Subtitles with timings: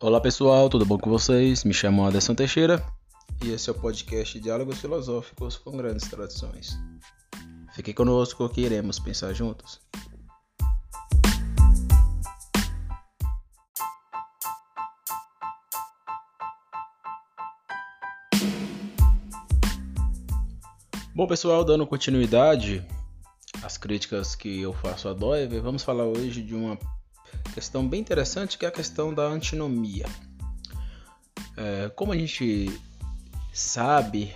[0.00, 1.64] Olá pessoal, tudo bom com vocês?
[1.64, 2.80] Me chamo Anderson Teixeira
[3.44, 6.78] e esse é o podcast Diálogos Filosóficos com Grandes Tradições.
[7.74, 9.80] Fique conosco que iremos pensar juntos.
[21.12, 22.86] Bom pessoal, dando continuidade
[23.64, 26.78] às críticas que eu faço a Doiver, vamos falar hoje de uma
[27.58, 30.06] questão bem interessante que é a questão da antinomia.
[31.56, 32.70] É, como a gente
[33.52, 34.32] sabe,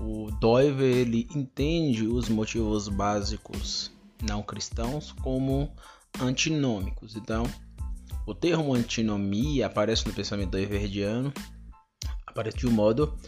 [0.00, 3.92] o Doiver ele entende os motivos básicos
[4.22, 5.70] não cristãos como
[6.18, 7.14] antinômicos.
[7.14, 7.44] Então,
[8.26, 11.30] o termo antinomia aparece no pensamento doiverdiano,
[12.26, 13.18] aparece de um modo,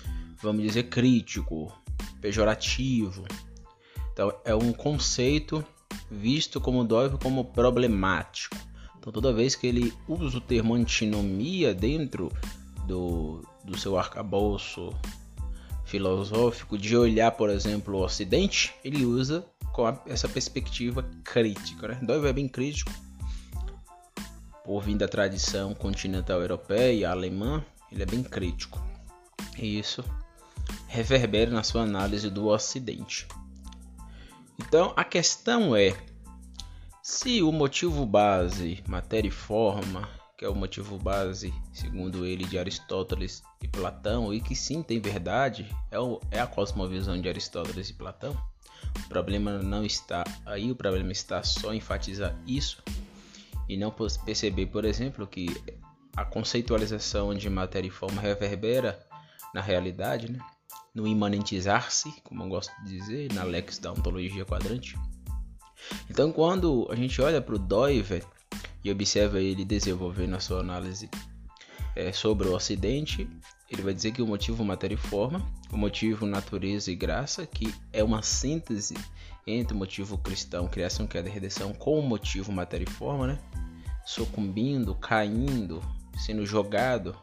[0.40, 1.70] vamos dizer, crítico,
[2.18, 3.26] pejorativo.
[4.10, 5.62] Então, é um conceito
[6.14, 8.56] visto como dóico como problemático.
[8.98, 12.32] Então, toda vez que ele usa o termo antinomia dentro
[12.86, 14.94] do, do seu arcabouço
[15.84, 21.88] filosófico, de olhar, por exemplo, o Ocidente, ele usa com a, essa perspectiva crítica.
[21.88, 22.00] Né?
[22.26, 22.90] É bem crítico,
[24.64, 27.62] por vir da tradição continental europeia alemã,
[27.92, 28.82] ele é bem crítico.
[29.58, 30.02] E isso
[30.88, 33.28] reverbera na sua análise do Ocidente.
[34.74, 35.96] Então a questão é
[37.00, 42.58] se o motivo base, matéria e forma, que é o motivo base, segundo ele, de
[42.58, 47.88] Aristóteles e Platão, e que sim tem verdade, é, o, é a cosmovisão de Aristóteles
[47.88, 48.36] e Platão.
[49.04, 52.82] O problema não está aí, o problema está só enfatizar isso
[53.68, 53.94] e não
[54.26, 55.46] perceber, por exemplo, que
[56.16, 58.98] a conceitualização de matéria e forma reverbera
[59.54, 60.40] na realidade, né?
[60.94, 64.96] No imanentizar-se, como eu gosto de dizer, na lex da ontologia quadrante.
[66.08, 68.24] Então, quando a gente olha para o Doiver
[68.82, 71.10] e observa ele desenvolvendo a sua análise
[71.96, 73.28] é, sobre o Ocidente,
[73.70, 77.74] ele vai dizer que o motivo matéria e forma, o motivo natureza e graça, que
[77.92, 78.94] é uma síntese
[79.46, 83.38] entre o motivo cristão, criação, queda e redenção, com o motivo matéria e forma, né?
[84.06, 85.82] Sucumbindo, caindo,
[86.18, 87.16] sendo jogado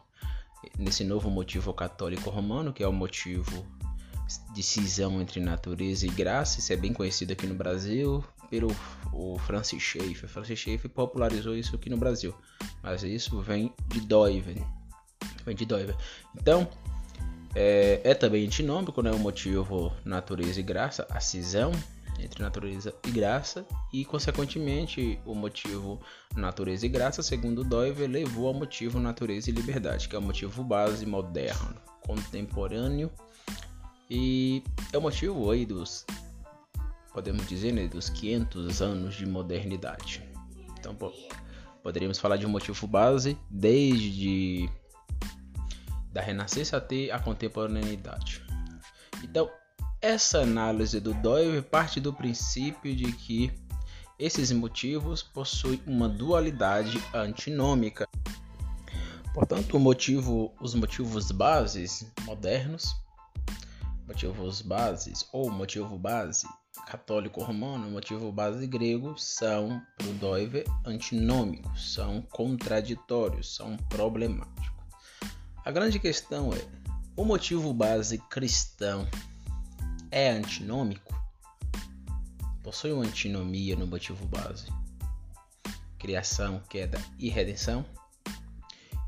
[0.78, 3.66] nesse novo motivo católico romano, que é o motivo
[4.54, 8.74] de cisão entre natureza e graça, isso é bem conhecido aqui no Brasil pelo
[9.12, 10.28] o Francis Schaeffer.
[10.28, 12.34] Francis Schaeffer popularizou isso aqui no Brasil,
[12.82, 14.62] mas isso vem de Doiver.
[15.44, 15.96] Vem de Doiver.
[16.36, 16.68] Então,
[17.54, 19.10] é, é também antinômico, né?
[19.10, 21.72] O motivo natureza e graça, a cisão
[22.22, 26.00] entre natureza e graça, e consequentemente o motivo
[26.36, 30.62] natureza e graça, segundo Doiver, levou ao motivo natureza e liberdade, que é o motivo
[30.62, 33.10] base moderno, contemporâneo
[34.08, 34.62] e
[34.92, 36.04] é o motivo aí dos
[37.12, 40.22] podemos dizer, né, dos 500 anos de modernidade.
[40.78, 41.12] Então, pô,
[41.82, 44.68] poderíamos falar de um motivo base desde
[46.10, 48.42] da renascença até a contemporaneidade.
[49.22, 49.50] Então,
[50.02, 53.52] essa análise do Doyle parte do princípio de que
[54.18, 58.08] esses motivos possuem uma dualidade antinômica.
[59.32, 62.96] Portanto, motivo, os motivos bases modernos,
[64.06, 66.48] motivos bases ou motivo base
[66.86, 74.72] católico romano, motivo base grego são para o Doiver antinômicos, são contraditórios, são problemáticos.
[75.64, 76.60] A grande questão é:
[77.16, 79.06] o motivo base cristão
[80.12, 81.20] é antinômico?
[82.62, 84.66] Possui uma antinomia no motivo base?
[85.98, 87.84] Criação, queda e redenção?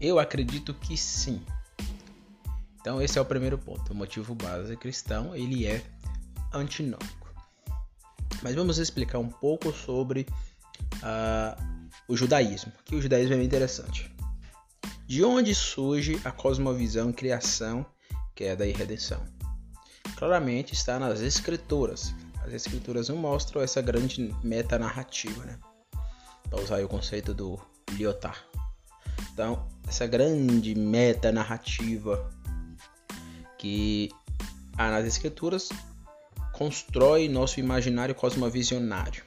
[0.00, 1.44] Eu acredito que sim.
[2.80, 3.92] Então esse é o primeiro ponto.
[3.92, 5.84] O motivo base cristão ele é
[6.52, 7.32] antinômico.
[8.42, 10.26] Mas vamos explicar um pouco sobre
[10.96, 14.14] uh, o judaísmo, que o judaísmo é bem interessante.
[15.06, 17.86] De onde surge a cosmovisão criação,
[18.34, 19.33] queda e redenção?
[20.16, 22.14] Claramente está nas escrituras.
[22.44, 25.58] As escrituras não mostram essa grande metanarrativa, né?
[26.50, 27.58] Para usar o conceito do
[27.92, 28.38] Lyotard.
[29.32, 32.30] Então, essa grande metanarrativa
[33.58, 34.10] que
[34.76, 35.70] há nas escrituras
[36.52, 39.24] constrói nosso imaginário cosmovisionário.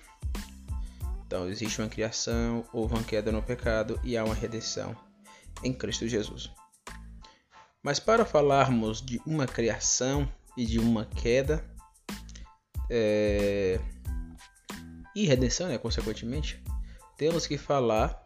[1.25, 4.95] Então, existe uma criação, houve uma queda no pecado e há uma redenção
[5.61, 6.49] em Cristo Jesus.
[7.83, 11.63] Mas para falarmos de uma criação e de uma queda
[12.89, 13.79] é,
[15.15, 16.61] e redenção, né, consequentemente,
[17.17, 18.25] temos que falar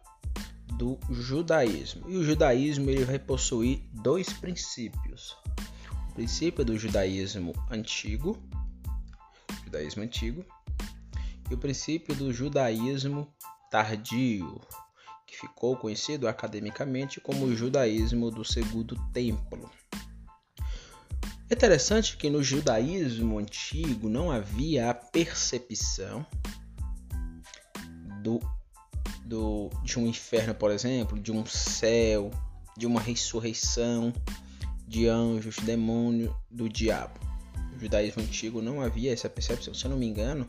[0.76, 2.10] do judaísmo.
[2.10, 5.36] E o judaísmo ele vai possuir dois princípios.
[6.10, 8.38] O princípio do judaísmo antigo,
[9.64, 10.44] judaísmo antigo,
[11.50, 13.32] e o princípio do judaísmo
[13.70, 14.60] tardio,
[15.26, 19.70] que ficou conhecido academicamente como o judaísmo do segundo templo.
[21.52, 26.24] É interessante que no judaísmo antigo não havia a percepção
[28.22, 28.40] do,
[29.26, 32.30] do, de um inferno, por exemplo, de um céu,
[32.74, 34.14] de uma ressurreição
[34.88, 37.20] de anjos, demônio, do diabo.
[37.70, 39.74] No judaísmo antigo não havia essa percepção.
[39.74, 40.48] Se eu não me engano,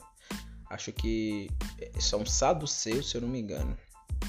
[0.69, 1.49] acho que
[1.99, 3.77] são saduceus, se eu não me engano.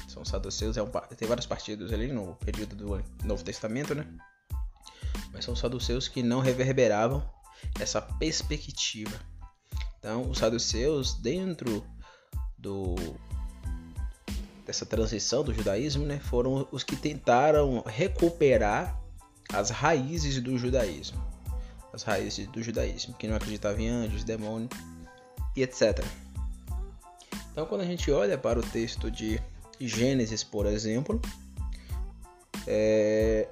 [0.08, 4.04] São saduceus, é um, tem vários partidos ali no período do Novo Testamento, né?
[5.34, 7.28] Mas são saduceus que não reverberavam
[7.80, 9.20] essa perspectiva.
[9.98, 11.84] Então, os saduceus, dentro
[12.56, 12.94] do,
[14.64, 18.98] dessa transição do judaísmo, né, foram os que tentaram recuperar
[19.52, 21.22] as raízes do judaísmo.
[21.92, 24.70] As raízes do judaísmo, que não acreditava em anjos, demônios
[25.56, 26.04] e etc.
[27.52, 29.40] Então, quando a gente olha para o texto de
[29.80, 31.20] Gênesis, por exemplo,
[32.66, 33.48] é,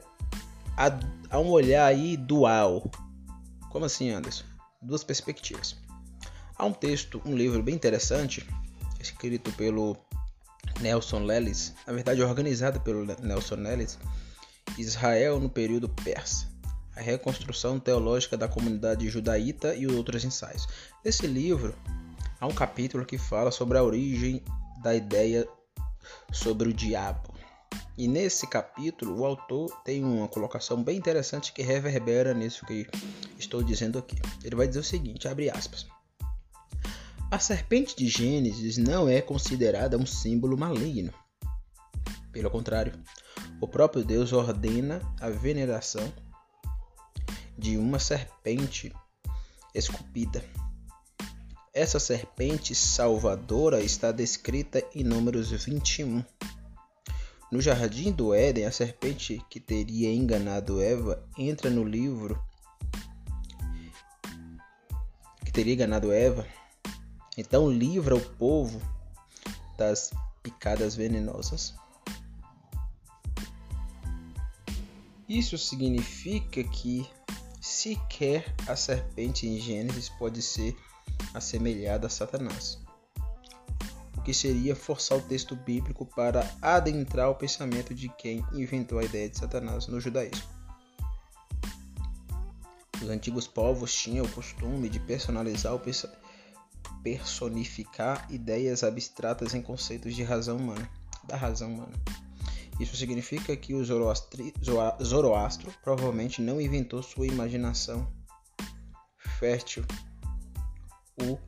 [0.77, 0.99] há,
[1.31, 2.91] há um olhar aí dual.
[3.71, 4.45] Como assim, Anderson?
[4.81, 5.77] Duas perspectivas.
[6.57, 8.47] Há um texto, um livro bem interessante,
[9.01, 9.97] escrito pelo
[10.81, 13.99] Nelson Lelis, na verdade organizado pelo Nelson Lelis,
[14.79, 16.47] Israel no período persa,
[16.97, 20.69] a reconstrução teológica da comunidade judaíta e outros ensaios.
[21.05, 21.75] Nesse livro,
[22.41, 24.43] há um capítulo que fala sobre a origem
[24.83, 25.49] da ideia
[26.33, 27.32] sobre o diabo.
[27.97, 32.87] E nesse capítulo, o autor tem uma colocação bem interessante que reverbera nisso que
[33.39, 34.17] estou dizendo aqui.
[34.43, 35.87] Ele vai dizer o seguinte, abre aspas.
[37.31, 41.13] A serpente de Gênesis não é considerada um símbolo maligno.
[42.33, 42.93] Pelo contrário,
[43.61, 46.13] o próprio Deus ordena a veneração
[47.59, 48.93] de uma serpente
[49.75, 50.43] esculpida.
[51.75, 56.23] Essa serpente salvadora está descrita em Números 21
[57.53, 62.43] no jardim do Éden, a serpente que teria enganado Eva entra no livro
[65.45, 66.47] que teria enganado Eva.
[67.37, 68.81] Então livra o povo
[69.77, 70.13] das
[70.43, 71.75] picadas venenosas.
[75.29, 77.07] Isso significa que
[77.61, 80.75] sequer a serpente em Gênesis pode ser
[81.35, 82.82] assemelhada a Satanás
[84.25, 89.29] que seria forçar o texto bíblico para adentrar o pensamento de quem inventou a ideia
[89.29, 90.49] de Satanás no judaísmo.
[93.03, 95.73] Os antigos povos tinham o costume de personalizar
[97.03, 100.89] personificar ideias abstratas em conceitos de razão humana,
[101.25, 101.93] da razão humana.
[102.79, 108.11] Isso significa que o Zoroastro provavelmente não inventou sua imaginação
[109.39, 109.85] fértil,
[111.21, 111.39] o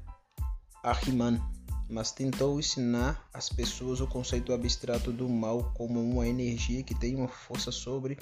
[0.82, 1.40] Ahriman,
[1.88, 7.14] mas tentou ensinar às pessoas o conceito abstrato do mal como uma energia que tem
[7.14, 8.18] uma força sobre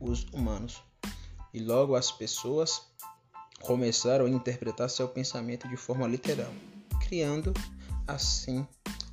[0.00, 0.82] os humanos.
[1.52, 2.82] E logo as pessoas
[3.60, 6.52] começaram a interpretar seu pensamento de forma literal,
[7.00, 7.52] criando
[8.06, 8.66] assim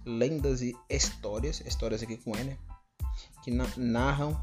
[0.06, 2.58] lendas e histórias, histórias aqui com N,
[3.44, 4.42] que narram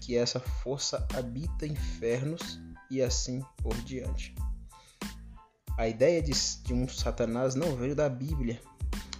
[0.00, 2.60] que essa força habita infernos
[2.90, 4.34] e assim por diante.
[5.76, 6.32] A ideia de,
[6.62, 8.60] de um Satanás não veio da Bíblia,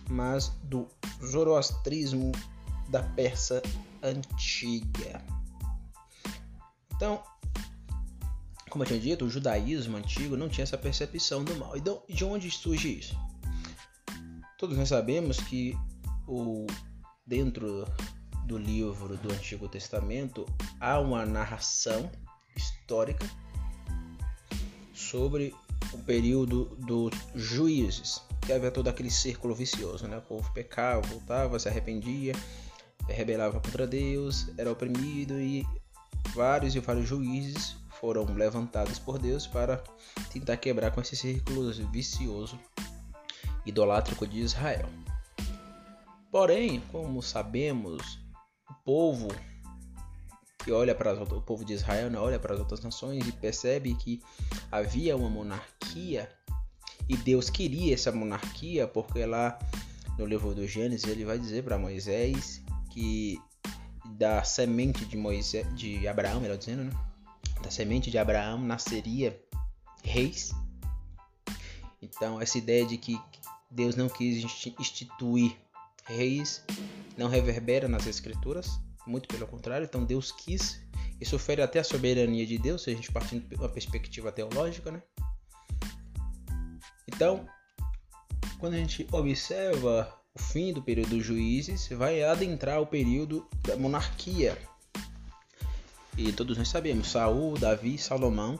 [0.08, 0.88] mas do
[1.24, 2.32] zoroastrismo
[2.88, 3.62] da Pérsia
[4.02, 5.24] antiga.
[6.94, 7.22] Então,
[8.70, 11.76] como eu tinha dito, o judaísmo antigo não tinha essa percepção do mal.
[11.76, 13.16] Então, de onde surge isso?
[14.58, 15.76] Todos nós sabemos que
[16.26, 16.66] o,
[17.26, 17.84] dentro
[18.46, 20.46] do livro do Antigo Testamento
[20.80, 22.10] há uma narração
[22.56, 23.26] histórica
[25.04, 25.54] sobre
[25.92, 30.18] o período dos juízes, que havia todo aquele círculo vicioso, né?
[30.18, 32.34] O povo pecava, voltava, se arrependia,
[33.08, 35.66] rebelava contra Deus, era oprimido e
[36.34, 39.82] vários e vários juízes foram levantados por Deus para
[40.32, 42.58] tentar quebrar com esse círculo vicioso
[43.64, 44.88] idolátrico de Israel.
[46.30, 48.18] Porém, como sabemos,
[48.68, 49.28] o povo
[50.64, 53.94] que olha para o povo de Israel, né, olha para as outras nações e percebe
[53.94, 54.22] que
[54.72, 56.28] havia uma monarquia
[57.08, 59.58] e Deus queria essa monarquia porque lá
[60.18, 63.38] no livro do Gênesis ele vai dizer para Moisés que
[64.16, 66.92] da semente de Moisés, de Abraão, melhor dizendo, né?
[67.62, 69.38] Da semente de Abraão nasceria
[70.02, 70.52] reis.
[72.00, 73.20] Então essa ideia de que
[73.70, 74.44] Deus não quis
[74.78, 75.56] instituir
[76.06, 76.64] reis
[77.16, 80.82] não reverbera nas escrituras, muito pelo contrário, então Deus quis.
[81.20, 84.90] Isso fere até a soberania de Deus, se a gente partindo de uma perspectiva teológica,
[84.90, 85.02] né?
[87.06, 87.46] Então,
[88.58, 93.76] quando a gente observa o fim do período dos juízes vai adentrar o período da
[93.76, 94.58] monarquia.
[96.16, 98.58] E todos nós sabemos, Saul, Davi, Salomão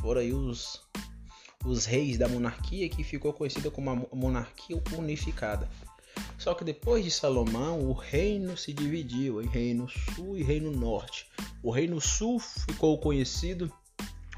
[0.00, 0.82] foram aí os,
[1.64, 5.68] os reis da monarquia que ficou conhecida como a monarquia unificada.
[6.38, 11.28] Só que depois de Salomão, o reino se dividiu em reino sul e reino norte.
[11.62, 13.72] O reino sul ficou conhecido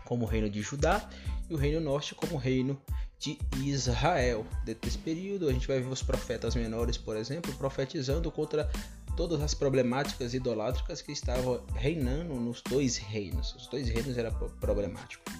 [0.05, 1.09] como reino de Judá
[1.49, 2.79] e o reino norte como reino
[3.19, 4.47] de Israel.
[4.65, 8.71] Dentro desse período, a gente vai ver os profetas menores, por exemplo, profetizando contra
[9.17, 13.55] todas as problemáticas idolátricas que estavam reinando nos dois reinos.
[13.55, 15.33] Os dois reinos eram problemáticos.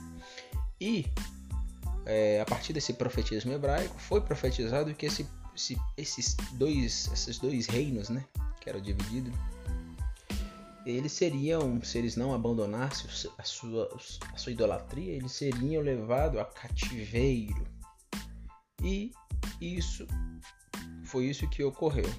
[0.81, 1.07] E
[2.07, 7.67] é, a partir desse profetismo hebraico, foi profetizado que esse, esse, esses, dois, esses dois
[7.67, 8.25] reinos, né,
[8.61, 9.33] que eram divididos,
[10.85, 13.09] eles seriam, se eles não abandonassem
[13.39, 13.89] a sua,
[14.33, 17.67] a sua idolatria, eles seriam levados a cativeiro.
[18.83, 19.13] E
[19.61, 20.07] isso
[21.05, 22.11] foi isso que ocorreu.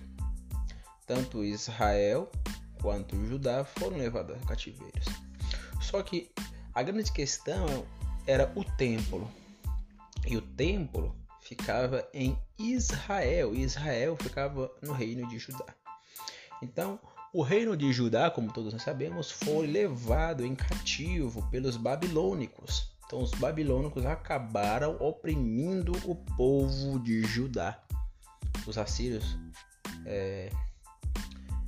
[1.06, 2.32] Tanto Israel
[2.82, 5.06] quanto Judá foram levados a cativeiros.
[5.80, 6.32] Só que
[6.74, 7.86] a grande questão
[8.25, 9.30] era o templo.
[10.25, 11.15] E o templo
[11.46, 13.56] ficava em Israel.
[13.56, 15.66] E Israel ficava no reino de Judá.
[16.62, 17.00] Então,
[17.32, 22.90] o reino de Judá, como todos nós sabemos, foi levado em cativo pelos babilônicos.
[23.06, 27.80] Então, os babilônicos acabaram oprimindo o povo de Judá.
[28.66, 29.38] Os assírios,
[30.06, 30.50] é,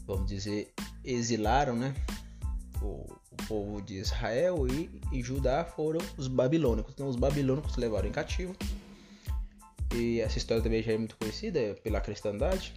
[0.08, 1.94] vamos dizer, exilaram né,
[2.82, 6.94] o, o povo de Israel e, e Judá foram os babilônicos.
[6.94, 8.56] Então, os babilônicos levaram em cativo.
[9.96, 12.74] E essa história também já é muito conhecida pela cristandade.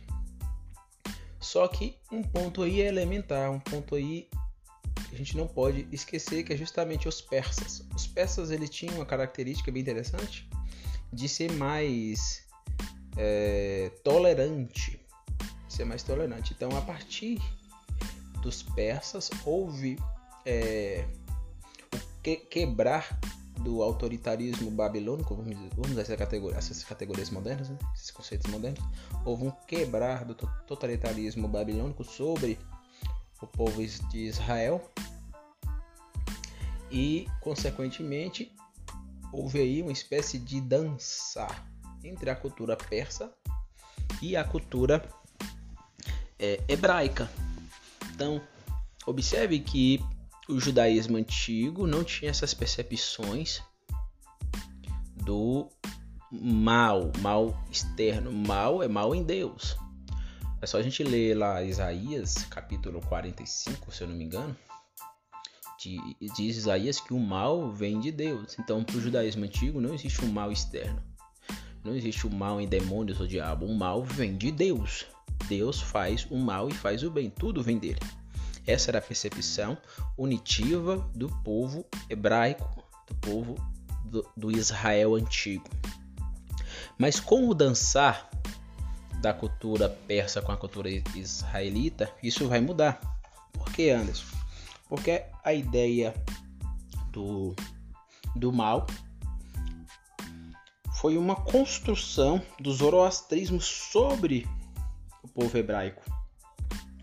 [1.38, 4.28] Só que um ponto aí é elementar, um ponto aí
[5.12, 7.84] a gente não pode esquecer que é justamente os persas.
[7.94, 10.48] Os persas eles tinham uma característica bem interessante
[11.12, 12.46] de ser mais
[13.16, 15.00] é, tolerante,
[15.68, 16.52] ser mais tolerante.
[16.52, 17.40] Então, a partir
[18.40, 19.98] dos persas houve
[20.46, 21.04] é,
[21.92, 23.18] o que, quebrar
[23.62, 27.78] do autoritarismo babilônico, vamos, dizer, usar essa categoria, essas categorias modernas, né?
[27.94, 28.80] esses conceitos modernos,
[29.24, 32.58] houve um quebrar do totalitarismo babilônico sobre
[33.40, 34.90] o povo de Israel
[36.90, 38.54] e, consequentemente,
[39.32, 41.46] houve aí uma espécie de dança
[42.02, 43.32] entre a cultura persa
[44.20, 45.06] e a cultura
[46.38, 47.30] é, hebraica.
[48.14, 48.40] Então,
[49.06, 50.00] observe que
[50.50, 53.62] o judaísmo antigo não tinha essas percepções
[55.24, 55.68] do
[56.30, 58.32] mal, mal externo.
[58.32, 59.76] Mal é mal em Deus.
[60.60, 64.56] É só a gente ler lá Isaías, capítulo 45, se eu não me engano.
[66.36, 68.58] Diz Isaías que o mal vem de Deus.
[68.58, 71.02] Então, para o judaísmo antigo, não existe um mal externo.
[71.82, 73.64] Não existe o mal em demônios ou diabo.
[73.64, 75.06] O mal vem de Deus.
[75.48, 77.30] Deus faz o mal e faz o bem.
[77.30, 78.00] Tudo vem dele.
[78.66, 79.76] Essa era a percepção
[80.16, 83.56] unitiva do povo hebraico, do povo
[84.04, 85.68] do, do Israel antigo.
[86.98, 88.28] Mas com o dançar
[89.20, 93.00] da cultura persa com a cultura israelita, isso vai mudar.
[93.52, 94.36] Por que, Anderson?
[94.88, 96.14] Porque a ideia
[97.12, 97.54] do,
[98.34, 98.86] do mal
[101.00, 104.46] foi uma construção do zoroastrismo sobre
[105.22, 106.02] o povo hebraico,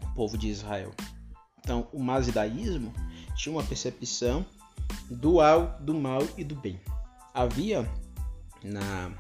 [0.03, 0.91] o povo de Israel.
[1.67, 2.93] Então, o mazidaísmo
[3.35, 4.45] tinha uma percepção
[5.11, 6.79] dual do mal e do bem.
[7.33, 7.85] Havia
[8.63, 9.11] na,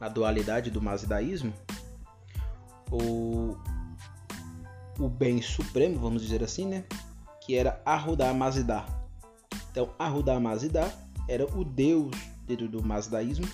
[0.00, 1.54] na dualidade do mazidaísmo
[2.90, 3.56] o,
[4.98, 6.82] o bem supremo, vamos dizer assim, né?
[7.40, 8.84] Que era Arrudá Mazidá.
[9.70, 10.92] Então, Arrudá Mazidá
[11.28, 13.46] era o deus dentro do mazidaísmo,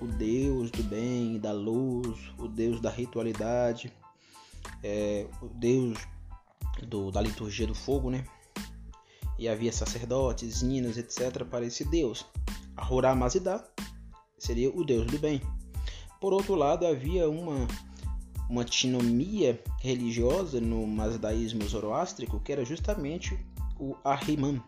[0.00, 3.92] o deus do bem, da luz, o deus da ritualidade,
[4.82, 5.96] é, o deus
[6.82, 8.24] do, da liturgia do fogo, né?
[9.38, 11.44] E havia sacerdotes, hinos, etc.
[11.44, 12.24] para esse deus.
[12.76, 13.64] Ahura Mazda
[14.38, 15.40] seria o deus do bem.
[16.20, 17.66] Por outro lado, havia uma,
[18.48, 23.38] uma antinomia religiosa no mazdaísmo zoroástrico, que era justamente
[23.78, 24.62] o Ahriman.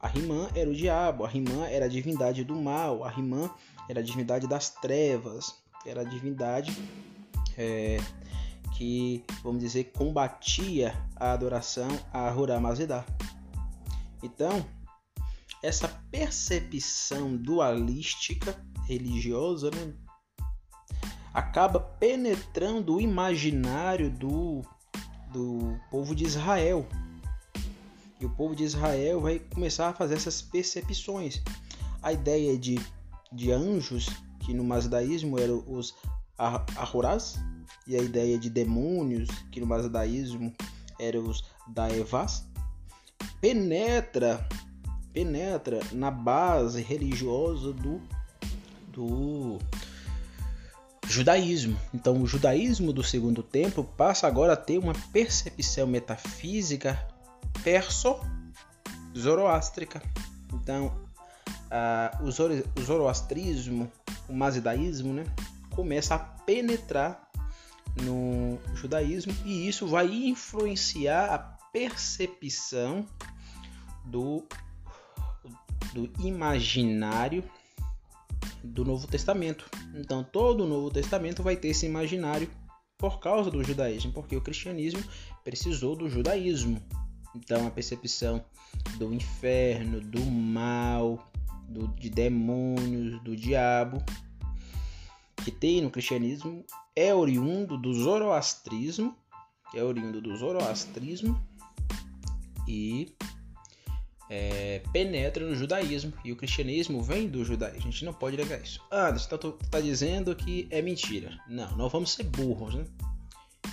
[0.00, 3.50] Ahriman era o diabo, Ahriman era a divindade do mal, Ahriman
[3.88, 6.76] era a divindade das trevas, era a divindade
[7.56, 7.98] é,
[8.78, 13.04] que, vamos dizer, combatia a adoração a Ahura Mazda.
[14.22, 14.64] Então,
[15.60, 18.56] essa percepção dualística
[18.86, 19.92] religiosa né,
[21.34, 24.62] acaba penetrando o imaginário do,
[25.32, 26.86] do povo de Israel.
[28.20, 31.42] E o povo de Israel vai começar a fazer essas percepções.
[32.00, 32.78] A ideia de,
[33.32, 34.08] de anjos,
[34.38, 35.96] que no masdaísmo eram os
[36.76, 37.40] Ahuraz
[37.88, 40.54] e a ideia de demônios, que no Mazdaísmo
[41.00, 42.44] eram os Daevas,
[43.40, 44.46] penetra
[45.12, 48.00] penetra na base religiosa do,
[48.92, 49.58] do
[51.08, 51.76] judaísmo.
[51.92, 56.96] Então, o judaísmo do segundo tempo passa agora a ter uma percepção metafísica
[57.64, 60.00] perso-zoroástrica.
[60.52, 60.94] Então,
[62.30, 63.90] zoro, o zoroastrismo,
[64.28, 65.24] o mazidaísmo, né,
[65.70, 67.27] começa a penetrar
[68.02, 71.38] no judaísmo e isso vai influenciar a
[71.72, 73.06] percepção
[74.04, 74.44] do,
[75.92, 77.44] do imaginário
[78.62, 79.68] do Novo Testamento.
[79.94, 82.50] Então, todo o Novo Testamento vai ter esse imaginário
[82.96, 85.02] por causa do judaísmo, porque o cristianismo
[85.44, 86.82] precisou do judaísmo.
[87.34, 88.44] Então, a percepção
[88.98, 91.30] do inferno, do mal,
[91.68, 94.02] do, de demônios, do diabo,
[95.48, 96.62] que tem no cristianismo,
[96.94, 99.16] é oriundo do zoroastrismo,
[99.74, 101.42] é oriundo do zoroastrismo
[102.68, 103.14] e
[104.28, 107.88] é, penetra no judaísmo e o cristianismo vem do judaísmo.
[107.88, 108.78] A gente não pode negar isso.
[108.90, 109.38] Ah, você está
[109.70, 111.38] tá dizendo que é mentira.
[111.48, 112.84] Não, não vamos ser burros, né?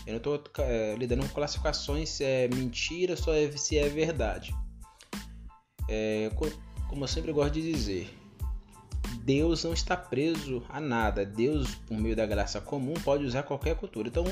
[0.07, 4.55] Eu não estou é, lidando com classificações se é mentira ou é, se é verdade.
[5.89, 6.31] É,
[6.87, 8.09] como eu sempre gosto de dizer,
[9.23, 11.25] Deus não está preso a nada.
[11.25, 14.07] Deus, por meio da graça comum, pode usar qualquer cultura.
[14.07, 14.25] Então,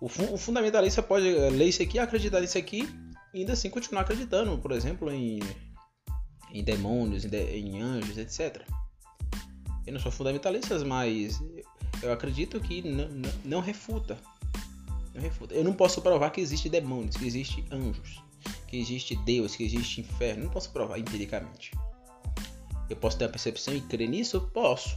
[0.00, 2.88] o, fundamentalista pode ler isso aqui, acreditar nisso aqui
[3.34, 5.40] e ainda assim continuar acreditando, por exemplo, em,
[6.52, 8.62] em demônios, em, de, em anjos, etc.
[9.86, 11.42] Eu não sou fundamentalista, mas
[12.02, 14.18] eu acredito que não, não, não, refuta.
[15.14, 15.54] não refuta.
[15.54, 18.22] Eu não posso provar que existe demônios, que existe anjos,
[18.68, 20.44] que existe Deus, que existe inferno.
[20.44, 21.72] Não posso provar empiricamente.
[22.88, 24.40] Eu posso ter a percepção e crer nisso?
[24.52, 24.96] Posso.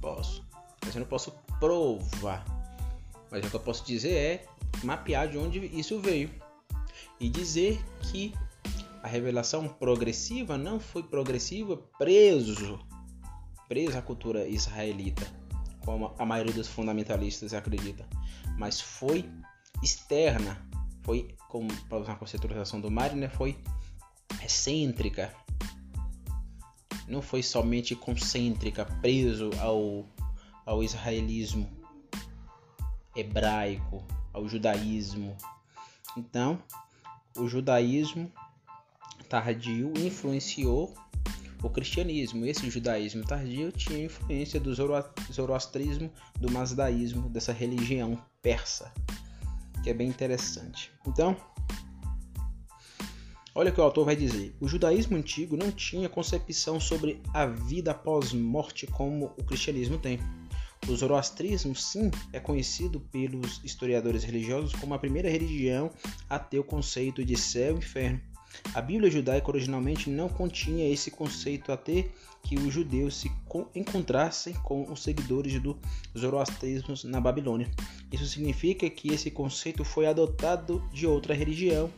[0.00, 0.44] Posso.
[0.84, 2.44] Mas eu não posso provar.
[3.30, 4.46] Mas o que eu posso dizer é
[4.84, 6.30] mapear de onde isso veio
[7.18, 8.34] e dizer que
[9.02, 12.78] a revelação progressiva não foi progressiva preso,
[13.68, 15.26] preso à cultura israelita,
[15.84, 18.06] como a maioria dos fundamentalistas acredita,
[18.58, 19.28] mas foi
[19.82, 20.64] externa,
[21.02, 23.58] foi, como para usar a conceitualização do Mari, né, foi
[24.44, 25.34] excêntrica,
[27.08, 30.06] não foi somente concêntrica, preso ao,
[30.64, 31.68] ao israelismo
[33.14, 35.36] hebraico, ao judaísmo.
[36.16, 36.62] Então,
[37.36, 38.30] o judaísmo
[39.28, 40.94] tardio influenciou
[41.62, 42.44] o cristianismo.
[42.44, 48.92] Esse judaísmo tardio tinha influência do zoroastrismo, do mazdaísmo, dessa religião persa,
[49.82, 50.90] que é bem interessante.
[51.06, 51.36] Então,
[53.54, 57.46] olha o que o autor vai dizer: o judaísmo antigo não tinha concepção sobre a
[57.46, 60.18] vida após morte como o cristianismo tem.
[60.88, 65.90] O zoroastrismo, sim, é conhecido pelos historiadores religiosos como a primeira religião
[66.28, 68.20] a ter o conceito de céu e inferno.
[68.74, 72.06] A Bíblia judaica originalmente não continha esse conceito até
[72.42, 73.30] que os judeus se
[73.74, 75.78] encontrassem com os seguidores do
[76.18, 77.70] zoroastrismo na Babilônia.
[78.10, 81.90] Isso significa que esse conceito foi adotado de outra religião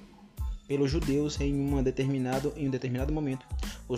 [0.66, 3.46] pelos judeus em, uma determinado, em um determinado momento.
[3.88, 3.96] O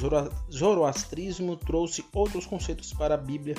[0.51, 3.55] zoroastrismo trouxe outros conceitos para a Bíblia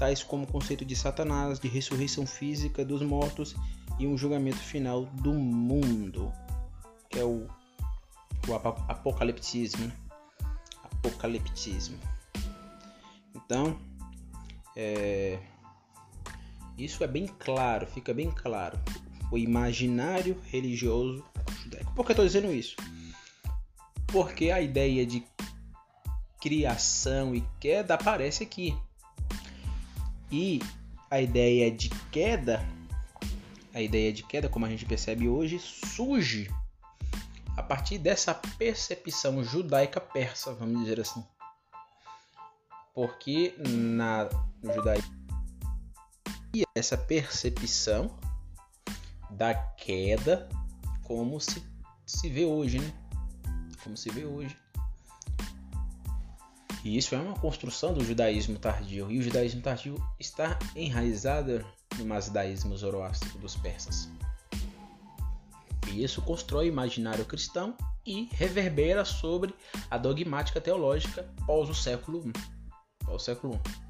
[0.00, 3.54] tais como o conceito de Satanás, de ressurreição física dos mortos
[3.98, 6.32] e um julgamento final do mundo,
[7.10, 7.46] que é o,
[8.48, 8.54] o
[8.88, 9.86] apocaliptismo.
[9.86, 9.92] Né?
[10.84, 11.98] Apocaliptismo.
[13.34, 13.78] Então,
[14.74, 15.38] é,
[16.78, 18.78] isso é bem claro, fica bem claro.
[19.30, 21.24] O imaginário religioso
[21.62, 21.92] judaico.
[21.94, 22.76] Por que eu estou dizendo isso?
[24.06, 25.24] Porque a ideia de
[26.40, 28.76] criação e queda aparece aqui.
[30.32, 30.60] E
[31.10, 32.66] a ideia de queda,
[33.74, 36.50] a ideia de queda, como a gente percebe hoje, surge
[37.56, 41.24] a partir dessa percepção judaica persa, vamos dizer assim.
[42.94, 44.28] Porque na,
[44.62, 45.20] judaísmo
[46.74, 48.18] essa percepção
[49.40, 50.46] da queda
[51.02, 51.64] como se,
[52.04, 52.92] se vê hoje, né?
[53.82, 54.54] Como se vê hoje.
[56.84, 59.10] E isso é uma construção do judaísmo tardio.
[59.10, 61.64] E o judaísmo tardio está enraizado
[61.96, 64.10] no mazdaísmo zoroástrico dos persas.
[65.90, 67.74] E isso constrói o imaginário cristão
[68.04, 69.54] e reverbera sobre
[69.90, 72.32] a dogmática teológica pós o século I.
[73.06, 73.89] Pós o século I.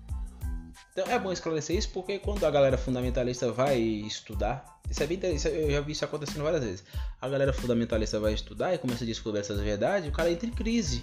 [1.01, 5.19] Então é bom esclarecer isso porque quando a galera fundamentalista vai estudar, isso é bem
[5.23, 6.85] eu já vi isso acontecendo várias vezes.
[7.23, 10.51] A galera fundamentalista vai estudar e começa a descobrir essas verdades, o cara entra em
[10.51, 11.03] crise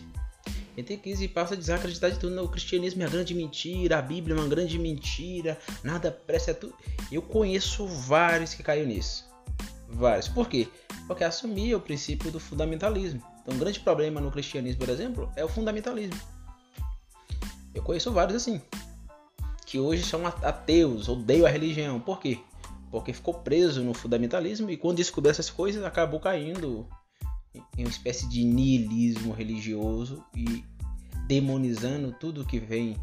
[0.78, 2.36] Entra em crise e passa a desacreditar de tudo.
[2.36, 6.52] Não, o cristianismo é uma grande mentira, a Bíblia é uma grande mentira, nada presta
[6.52, 6.76] é tudo.
[7.12, 9.26] Eu conheço vários que caíram nisso.
[9.90, 10.28] Vários.
[10.28, 10.68] Por quê?
[11.08, 13.24] Porque assumia o princípio do fundamentalismo.
[13.42, 16.20] Então, um grande problema no cristianismo, por exemplo, é o fundamentalismo.
[17.74, 18.62] Eu conheço vários assim,
[19.68, 22.00] que hoje são ateus, odeiam a religião.
[22.00, 22.40] Por quê?
[22.90, 26.88] Porque ficou preso no fundamentalismo e quando descobriu essas coisas acabou caindo
[27.78, 30.64] em uma espécie de niilismo religioso e
[31.28, 32.96] demonizando tudo que vem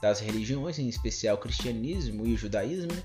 [0.00, 2.92] das religiões, em especial o cristianismo e o judaísmo.
[2.92, 3.02] Né?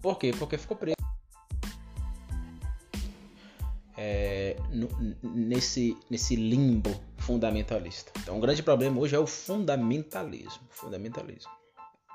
[0.00, 0.32] Por quê?
[0.38, 0.96] Porque ficou preso
[3.94, 4.56] é,
[5.22, 6.98] nesse, nesse limbo
[7.30, 8.10] fundamentalista.
[8.18, 10.62] Então, o grande problema hoje é o fundamentalismo.
[10.68, 11.50] Fundamentalismo.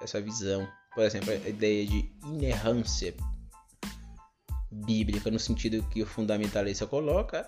[0.02, 3.14] Essa visão, por exemplo, a ideia de inerrância
[4.70, 7.48] bíblica no sentido que o fundamentalista coloca,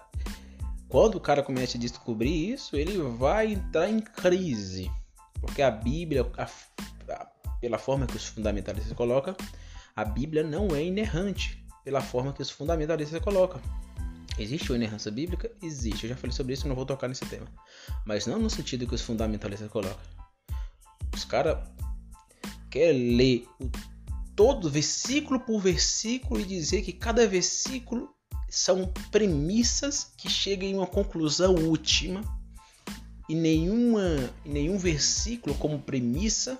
[0.87, 4.89] quando o cara começa a descobrir isso, ele vai entrar em crise,
[5.41, 7.27] porque a Bíblia, a, a,
[7.59, 9.35] pela forma que os fundamentalistas colocam,
[9.93, 13.59] a Bíblia não é inerrante, pela forma que os fundamentalistas colocam.
[14.37, 15.51] Existe uma inerrância bíblica?
[15.61, 16.03] Existe.
[16.03, 17.47] Eu já falei sobre isso, não vou tocar nesse tema.
[18.05, 19.97] Mas não no sentido que os fundamentalistas colocam.
[21.13, 21.57] Os caras
[22.69, 23.69] querem ler o
[24.35, 28.09] todo versículo por versículo e dizer que cada versículo
[28.47, 32.21] são premissas que chegam em uma conclusão última
[33.27, 36.59] e nenhuma, nenhum versículo como premissa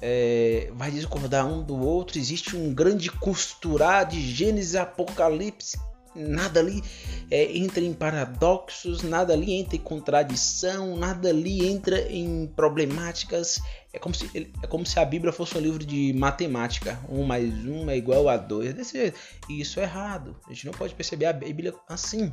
[0.00, 2.18] é, vai discordar um do outro.
[2.18, 5.76] Existe um grande costurar de Gênesis e Apocalipse
[6.14, 6.82] nada ali
[7.30, 13.60] é, entra em paradoxos, nada ali entra em contradição, nada ali entra em problemáticas.
[13.92, 17.00] É como se, é como se a Bíblia fosse um livro de matemática.
[17.08, 18.74] Um mais um é igual a dois.
[18.74, 19.18] Desse jeito.
[19.48, 20.36] E isso é errado.
[20.46, 22.32] A gente não pode perceber a Bíblia assim.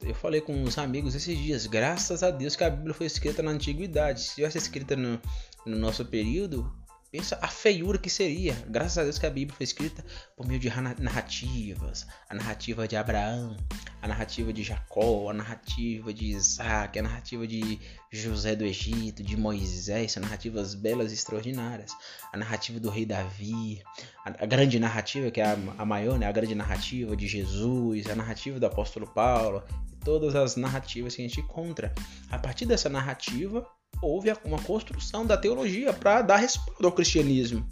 [0.00, 3.42] Eu falei com uns amigos esses dias, graças a Deus que a Bíblia foi escrita
[3.42, 4.20] na antiguidade.
[4.20, 5.18] Se tivesse escrita no,
[5.64, 6.70] no nosso período,
[7.16, 8.54] Pensa a feiura que seria.
[8.68, 10.04] Graças a Deus que a Bíblia foi escrita
[10.36, 12.06] por meio de narrativas.
[12.28, 13.56] A narrativa de Abraão,
[14.02, 17.80] a narrativa de Jacó, a narrativa de Isaac, a narrativa de
[18.12, 20.12] José do Egito, de Moisés.
[20.12, 21.90] São narrativas belas e extraordinárias.
[22.34, 23.82] A narrativa do rei Davi,
[24.22, 26.26] a, grande narrativa, que é a, maior, né?
[26.26, 29.64] a grande narrativa de Jesus, a narrativa do apóstolo Paulo.
[30.04, 31.94] Todas as narrativas que a gente encontra.
[32.30, 33.66] A partir dessa narrativa,
[34.02, 37.66] houve uma construção da teologia para dar respaldo ao cristianismo.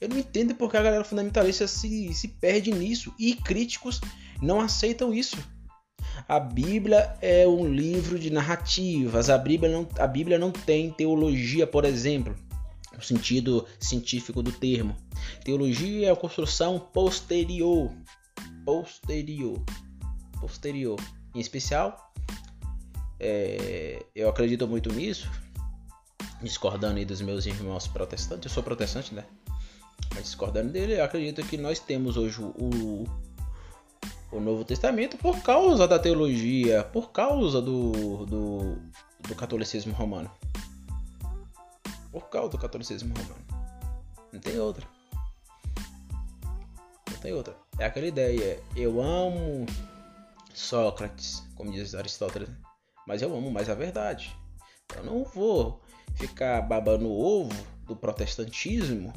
[0.00, 4.00] Eu não entendo porque a galera fundamentalista se, se perde nisso e críticos
[4.40, 5.36] não aceitam isso.
[6.28, 9.28] A Bíblia é um livro de narrativas.
[9.28, 12.34] A Bíblia não, a Bíblia não tem teologia, por exemplo,
[12.94, 14.96] no sentido científico do termo.
[15.44, 17.92] Teologia é a construção posterior.
[18.64, 19.62] Posterior.
[20.40, 21.00] Posterior.
[21.34, 22.07] Em especial,
[23.20, 25.30] é, eu acredito muito nisso,
[26.42, 29.24] discordando aí dos meus irmãos protestantes, eu sou protestante, né?
[30.14, 33.04] Mas discordando dele, eu acredito que nós temos hoje o,
[34.30, 38.76] o Novo Testamento por causa da teologia, por causa do, do,
[39.20, 40.30] do catolicismo romano.
[42.12, 43.44] Por causa do catolicismo romano.
[44.32, 44.86] Não tem outra.
[47.10, 47.56] Não tem outra.
[47.78, 48.62] É aquela ideia.
[48.76, 49.66] Eu amo
[50.54, 52.48] Sócrates, como diz Aristóteles,
[53.08, 54.36] mas eu amo mais a verdade.
[54.94, 55.80] Eu não vou
[56.14, 59.10] ficar babando o ovo do protestantismo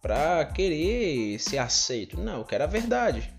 [0.00, 2.20] para querer ser aceito.
[2.20, 3.34] Não, eu quero a verdade.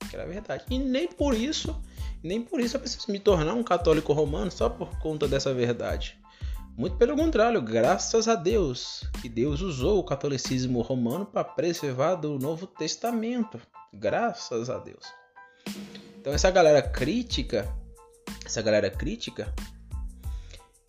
[0.00, 0.64] Eu quero a verdade.
[0.70, 1.78] E nem por isso,
[2.22, 6.18] nem por isso eu preciso me tornar um católico romano só por conta dessa verdade.
[6.78, 12.38] Muito pelo contrário, graças a Deus que Deus usou o catolicismo romano para preservar do
[12.38, 13.60] Novo Testamento.
[13.92, 15.04] Graças a Deus.
[16.26, 17.72] Então essa galera crítica,
[18.44, 19.54] essa galera crítica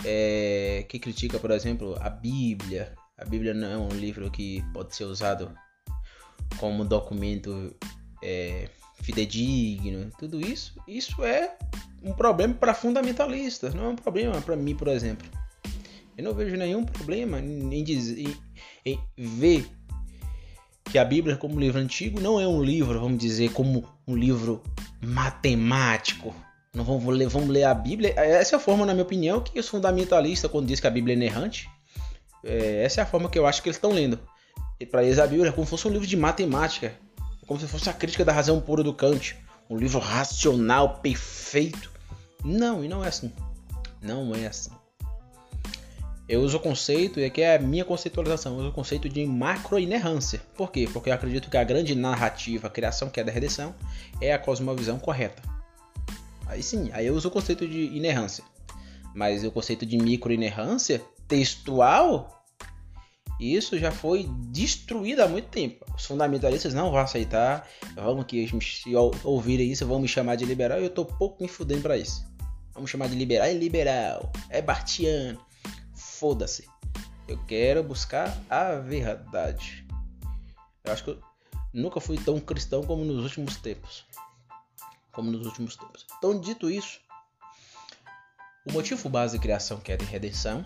[0.04, 2.95] é, que critica, por exemplo, a Bíblia.
[3.15, 5.56] A Bíblia não é um livro que pode ser usado
[6.60, 7.76] como documento
[8.23, 10.10] é, fidedigno.
[10.17, 11.56] Tudo isso, isso é
[12.02, 15.30] um problema para fundamentalistas, não é um problema para mim, por exemplo.
[16.17, 18.36] Eu não vejo nenhum problema em, dizer,
[18.84, 19.69] em, em ver
[20.89, 24.62] que a Bíblia, como livro antigo, não é um livro, vamos dizer, como um livro
[25.02, 26.34] matemático,
[26.73, 28.13] não vamos ler, vamos ler a Bíblia.
[28.17, 31.13] Essa é a forma, na minha opinião, que os fundamentalistas, quando dizem que a Bíblia
[31.13, 31.69] é inerrante,
[32.43, 34.19] é, essa é a forma que eu acho que eles estão lendo.
[34.80, 37.60] E para eles a Bíblia é como se fosse um livro de matemática, é como
[37.60, 39.36] se fosse a crítica da razão pura do Kant,
[39.69, 41.91] um livro racional, perfeito.
[42.43, 43.32] Não, e não é assim.
[44.02, 44.71] Não é assim.
[46.27, 49.25] Eu uso o conceito, e aqui é a minha conceitualização, eu uso o conceito de
[49.25, 50.41] macro-inerrância.
[50.57, 50.89] Por quê?
[50.91, 53.73] Porque eu acredito que a grande narrativa, criação, queda e redenção,
[54.19, 55.41] é a cosmovisão correta.
[56.45, 58.43] Aí sim, aí eu uso o conceito de inerrância.
[59.15, 62.45] Mas o conceito de micro-inerrância textual,
[63.39, 65.85] isso já foi destruído há muito tempo.
[65.95, 67.65] Os fundamentalistas não vão aceitar.
[67.95, 71.47] Vamos que se ouvirem isso, vão me chamar de liberal e eu tô pouco me
[71.47, 72.27] fudendo para isso.
[72.73, 75.46] Vamos chamar de liberal, é liberal, é bartiano
[76.19, 76.67] foda-se.
[77.27, 79.86] Eu quero buscar a verdade.
[80.84, 81.21] Eu acho que eu
[81.73, 84.06] nunca fui tão cristão como nos últimos tempos.
[85.12, 86.06] Como nos últimos tempos.
[86.17, 86.99] Então, dito isso,
[88.65, 90.63] o motivo base de criação, que é de redenção,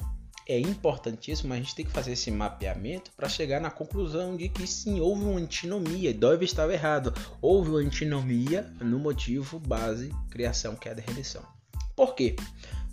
[0.47, 4.65] é importantíssimo, a gente tem que fazer esse mapeamento para chegar na conclusão de que
[4.67, 6.13] sim, houve uma antinomia.
[6.13, 7.13] Dove estava errado.
[7.41, 11.43] Houve uma antinomia no motivo base criação, que é de redenção.
[11.95, 12.35] Por quê?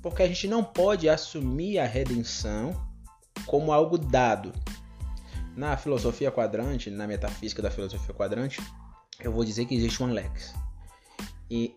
[0.09, 2.75] Porque a gente não pode assumir a redenção
[3.47, 4.53] como algo dado.
[5.55, 8.61] Na filosofia quadrante, na metafísica da filosofia quadrante,
[9.21, 10.55] eu vou dizer que existe uma lex.
[11.51, 11.75] E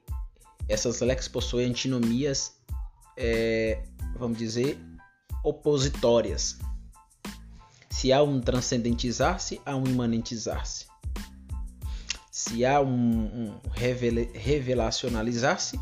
[0.70, 2.56] essas lex possuem antinomias,
[3.18, 3.84] é,
[4.16, 4.80] vamos dizer,
[5.44, 6.58] opositórias.
[7.90, 10.86] Se há um transcendentizar-se, há um imanentizar-se.
[12.32, 15.78] Se há um, um revelacionalizar-se,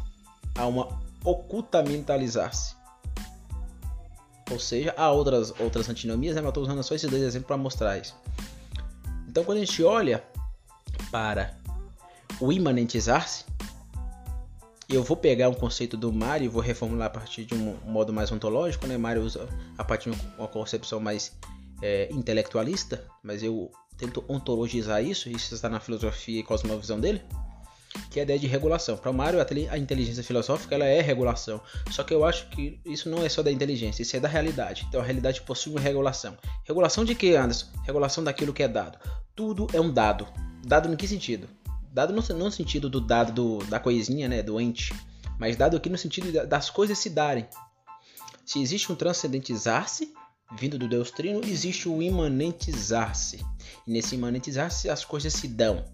[0.55, 2.75] há uma ocultamentalizar-se.
[4.51, 6.41] Ou seja, há outras, outras antinomias, né?
[6.41, 8.15] mas estou usando só esses dois exemplos para mostrar isso.
[9.27, 10.23] Então, quando a gente olha
[11.11, 11.55] para
[12.39, 13.45] o imanentizar-se,
[14.87, 18.11] eu vou pegar um conceito do Mário e vou reformular a partir de um modo
[18.11, 18.87] mais ontológico.
[18.87, 18.97] Né?
[18.97, 21.37] Mário usa a partir de uma concepção mais
[21.79, 27.21] é, intelectualista, mas eu tento ontologizar isso, isso está na filosofia e cosmovisão dele
[28.09, 28.97] que é a ideia de regulação.
[28.97, 31.59] Para o Mário, a inteligência filosófica ela é regulação.
[31.91, 34.85] Só que eu acho que isso não é só da inteligência, isso é da realidade.
[34.87, 36.37] Então a realidade possui uma regulação.
[36.63, 37.67] Regulação de que, Anderson?
[37.83, 38.99] Regulação daquilo que é dado.
[39.35, 40.27] Tudo é um dado.
[40.65, 41.47] Dado no que sentido?
[41.91, 44.93] Dado no, no sentido do dado do, da coisinha, né, do ente,
[45.39, 47.47] mas dado aqui no sentido das coisas se darem.
[48.45, 50.13] Se existe um transcendentizar-se,
[50.57, 53.45] vindo do Deus Trino, existe o imanentizar-se.
[53.87, 55.85] E nesse imanentizar-se as coisas se dão.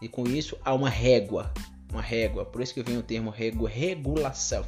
[0.00, 1.52] E com isso há uma régua,
[1.92, 2.44] uma régua.
[2.44, 4.64] Por isso que vem o termo régua, regulação.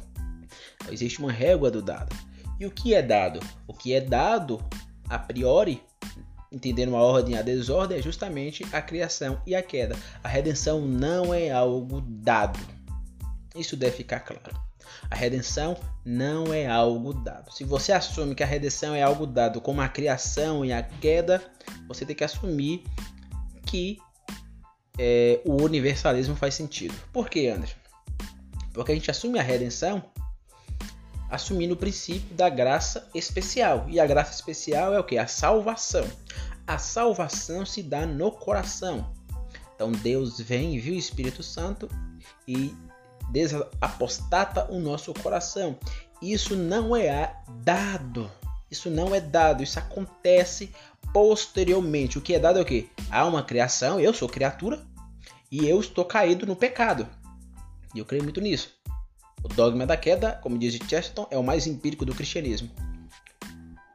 [0.91, 2.15] Existe uma régua do dado.
[2.59, 3.39] E o que é dado?
[3.67, 4.63] O que é dado
[5.09, 5.81] a priori,
[6.51, 9.95] entendendo a ordem e a desordem, é justamente a criação e a queda.
[10.23, 12.59] A redenção não é algo dado.
[13.55, 14.55] Isso deve ficar claro.
[15.09, 17.51] A redenção não é algo dado.
[17.51, 21.41] Se você assume que a redenção é algo dado, como a criação e a queda,
[21.87, 22.83] você tem que assumir
[23.65, 23.97] que
[24.97, 26.93] é, o universalismo faz sentido.
[27.11, 27.75] Por que, Anderson?
[28.73, 30.03] Porque a gente assume a redenção
[31.33, 33.85] assumindo o princípio da graça especial.
[33.89, 35.17] E a graça especial é o que?
[35.17, 36.05] A salvação.
[36.67, 39.11] A salvação se dá no coração.
[39.73, 41.89] Então Deus vem, viu o Espírito Santo
[42.47, 42.75] e
[43.31, 45.75] desapostata o nosso coração.
[46.21, 48.29] Isso não é dado.
[48.69, 49.63] Isso não é dado.
[49.63, 50.71] Isso acontece
[51.13, 52.17] posteriormente.
[52.17, 52.89] O que é dado é o que?
[53.09, 54.83] Há uma criação, eu sou criatura,
[55.51, 57.07] e eu estou caído no pecado.
[57.93, 58.73] E eu creio muito nisso.
[59.43, 62.71] O dogma da queda, como diz Chesterton, é o mais empírico do cristianismo.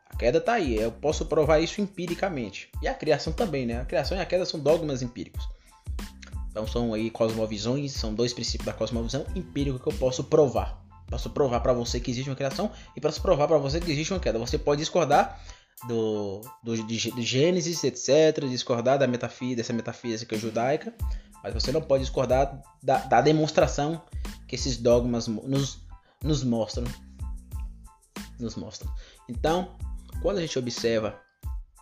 [0.09, 2.71] A queda está aí, eu posso provar isso empiricamente.
[2.81, 3.81] E a criação também, né?
[3.81, 5.49] A criação e a queda são dogmas empíricos.
[6.51, 10.85] Então são aí cosmovisões, são dois princípios da cosmovisão empírica que eu posso provar.
[11.09, 14.13] Posso provar para você que existe uma criação e posso provar para você que existe
[14.13, 14.39] uma queda.
[14.39, 15.41] Você pode discordar
[15.87, 20.95] do, do, de, de Gênesis, etc., discordar da metafísica, dessa metafísica judaica,
[21.43, 24.03] mas você não pode discordar da, da demonstração
[24.47, 25.81] que esses dogmas nos,
[26.23, 26.87] nos mostram.
[28.41, 28.93] Nos mostram.
[29.29, 29.77] Então,
[30.23, 31.21] quando a gente observa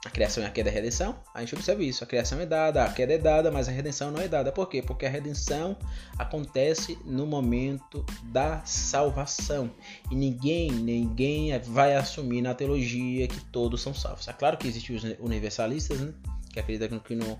[0.06, 2.04] a criação e a queda e a redenção, a gente observa isso.
[2.04, 4.52] A criação é dada, a queda é dada, mas a redenção não é dada.
[4.52, 4.80] Por quê?
[4.80, 5.76] Porque a redenção
[6.16, 9.70] acontece no momento da salvação.
[10.10, 14.28] E ninguém, ninguém vai assumir na teologia que todos são salvos.
[14.28, 16.14] É claro que existem os universalistas, né?
[16.52, 17.38] Que acreditam que no,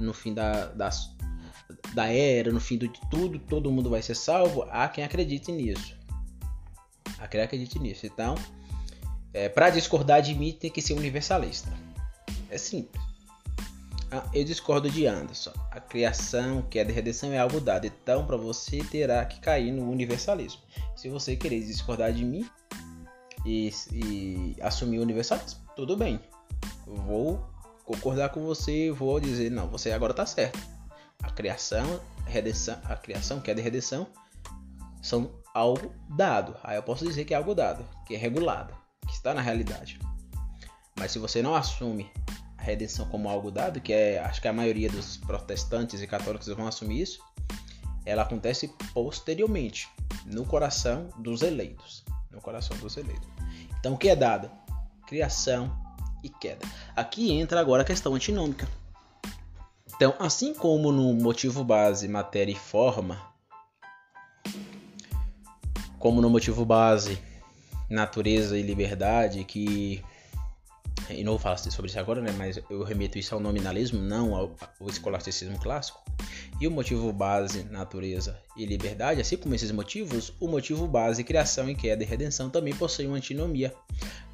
[0.00, 0.88] no fim da, da,
[1.92, 4.62] da era, no fim de tudo, todo mundo vai ser salvo.
[4.70, 5.94] Há quem acredite nisso.
[7.18, 8.06] Há quem acredite nisso.
[8.06, 8.34] Então,
[9.34, 11.70] é, para discordar de mim, tem que ser universalista.
[12.50, 13.02] É simples.
[14.10, 15.52] Ah, eu discordo de Anderson.
[15.70, 17.86] A criação, que é de redenção, é algo dado.
[17.86, 20.62] Então, para você, terá que cair no universalismo.
[20.96, 22.48] Se você querer discordar de mim
[23.44, 26.20] e, e assumir o universalismo, tudo bem.
[26.86, 27.46] vou
[27.84, 30.58] concordar com você, vou dizer não, você agora está certo.
[31.22, 34.06] A criação, redenção, a criação, que é de redenção,
[35.02, 36.56] são algo dado.
[36.62, 38.74] Aí eu posso dizer que é algo dado, que é regulado,
[39.06, 39.98] que está na realidade.
[40.98, 42.10] Mas se você não assume
[42.58, 46.48] a redenção como algo dado, que é, acho que a maioria dos protestantes e católicos
[46.48, 47.20] vão assumir isso,
[48.04, 49.88] ela acontece posteriormente,
[50.26, 53.28] no coração dos eleitos, no coração dos eleitos.
[53.78, 54.50] Então, o que é dado?
[55.06, 55.70] Criação
[56.22, 56.66] e queda.
[56.96, 58.68] Aqui entra agora a questão antinômica.
[59.94, 63.20] Então, assim como no motivo base, matéria e forma,
[65.98, 67.20] como no motivo base,
[67.90, 70.04] natureza e liberdade, que
[71.10, 74.34] e não vou falar sobre isso agora, né, mas eu remeto isso ao nominalismo, não
[74.34, 76.02] ao, ao escolasticismo clássico.
[76.60, 81.68] E o motivo base, natureza e liberdade, assim como esses motivos, o motivo base, criação
[81.70, 83.72] e queda e redenção também possui uma antinomia.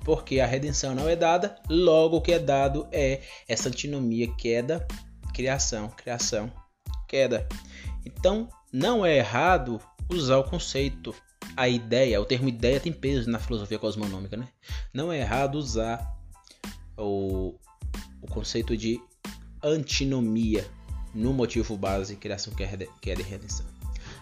[0.05, 4.87] Porque a redenção não é dada, logo o que é dado é essa antinomia queda,
[5.33, 6.51] criação, criação,
[7.09, 7.47] queda.
[8.05, 11.15] Então, não é errado usar o conceito,
[11.57, 14.49] a ideia, o termo ideia tem peso na filosofia cosmonômica, né?
[14.93, 16.15] Não é errado usar
[16.97, 17.55] o,
[18.23, 19.01] o conceito de
[19.63, 20.69] antinomia
[21.15, 23.67] no motivo base criação que é de redenção.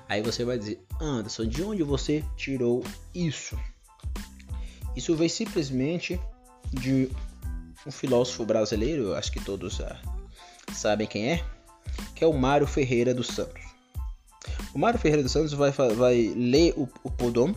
[0.08, 3.58] Aí você vai dizer, Anderson, de onde você tirou isso?
[4.94, 6.20] Isso veio simplesmente
[6.70, 7.10] de
[7.86, 10.00] um filósofo brasileiro, acho que todos ah,
[10.72, 11.44] sabem quem é,
[12.14, 13.62] que é o Mário Ferreira dos Santos.
[14.74, 17.54] O Mário Ferreira dos Santos vai, vai ler o, o Podom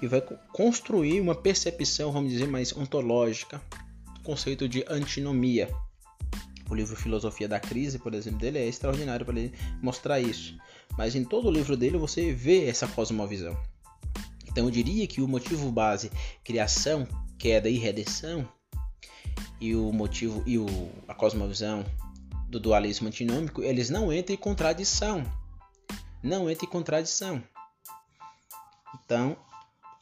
[0.00, 0.20] e vai
[0.52, 3.60] construir uma percepção, vamos dizer, mais ontológica
[4.22, 5.68] conceito de antinomia.
[6.70, 10.56] O livro Filosofia da Crise, por exemplo, dele é extraordinário para ele mostrar isso.
[10.96, 13.56] Mas em todo o livro dele você vê essa cosmovisão.
[14.48, 16.10] Então eu diria que o motivo base,
[16.44, 17.06] criação,
[17.38, 18.48] queda e redenção,
[19.60, 20.66] e o motivo e o,
[21.06, 21.84] a cosmovisão
[22.48, 25.24] do dualismo antinômico, eles não entram em contradição.
[26.22, 27.42] Não entram em contradição.
[28.94, 29.36] Então,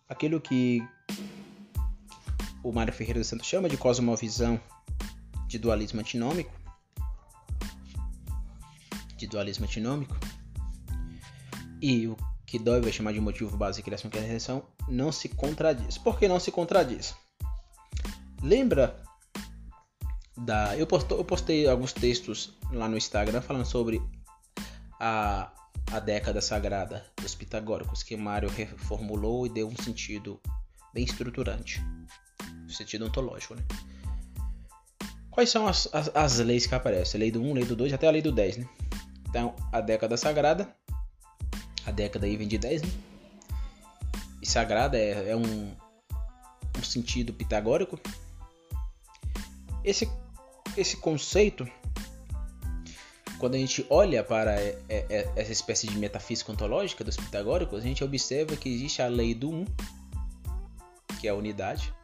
[0.09, 0.83] aquilo que
[2.63, 4.61] o Mário Ferreira dos Santos chama de cosmovisão
[5.47, 6.53] de dualismo antinômico,
[9.17, 10.17] de dualismo antinômico,
[11.81, 15.29] e o que Dói vai chamar de motivo base de criação e redenção, não se
[15.29, 15.97] contradiz.
[15.99, 17.15] Por que não se contradiz?
[18.43, 19.03] Lembra
[20.37, 20.77] da.
[20.77, 24.03] Eu, posto, eu postei alguns textos lá no Instagram falando sobre
[24.99, 25.53] a,
[25.93, 30.41] a década sagrada dos pitagóricos, que Mário reformulou e deu um sentido
[30.93, 31.81] bem estruturante
[32.73, 33.63] sentido ontológico, né?
[35.31, 37.21] Quais são as, as, as, leis que aparecem?
[37.21, 38.69] Lei do 1, lei do 2, até a lei do 10, né?
[39.29, 40.75] Então, a década sagrada,
[41.87, 42.89] a década aí vem de 10, né?
[44.43, 45.75] E sagrada é, é um,
[46.79, 47.99] um sentido pitagórico.
[49.85, 50.11] Esse,
[50.77, 51.67] esse conceito,
[53.39, 54.57] quando a gente olha para
[55.37, 59.51] essa espécie de metafísica ontológica dos pitagóricos, a gente observa que existe a lei do
[59.51, 59.65] 1,
[61.21, 61.95] que é a unidade,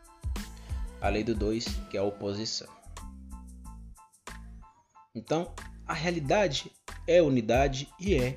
[1.01, 2.69] a lei do 2, que é a oposição.
[5.15, 5.53] Então,
[5.87, 6.71] a realidade
[7.07, 8.37] é unidade e é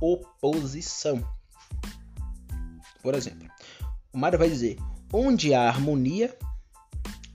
[0.00, 1.24] oposição.
[3.02, 3.48] Por exemplo,
[4.12, 4.76] o Mário vai dizer:
[5.12, 6.36] onde há harmonia,